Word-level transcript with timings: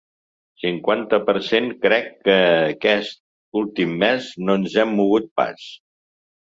Cinquanta 0.61 1.19
per 1.27 1.35
cent 1.47 1.67
Crec 1.83 2.09
que 2.29 2.39
aquest 2.47 3.61
últim 3.63 3.95
mes 4.07 4.33
no 4.49 4.59
ens 4.65 4.81
hem 4.85 4.99
mogut 5.05 5.33
pas. 5.45 5.73